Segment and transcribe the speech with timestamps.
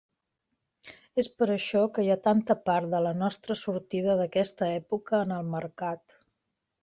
[1.23, 5.35] És per això que hi ha tanta part de la nostra sortida d'aquesta època en
[5.41, 6.19] el mercat.